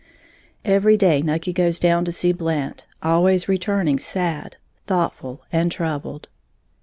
[0.65, 6.27] Every day Nucky goes down to see Blant, always returning sad, thoughtful and troubled.